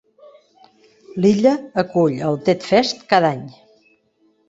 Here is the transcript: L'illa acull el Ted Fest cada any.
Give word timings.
L'illa 1.19 1.53
acull 1.83 2.19
el 2.33 2.43
Ted 2.49 2.69
Fest 2.73 3.09
cada 3.15 3.35
any. 3.39 3.49